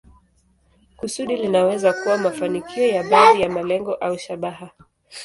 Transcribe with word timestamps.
Kusudi 0.97 1.35
linaweza 1.37 1.93
kuwa 1.93 2.17
mafanikio 2.17 2.87
ya 2.87 3.03
baadhi 3.03 3.41
ya 3.41 3.49
malengo 3.49 3.93
au 3.95 4.17
shabaha. 4.17 4.69